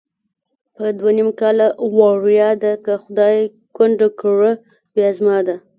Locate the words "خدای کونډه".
3.03-4.07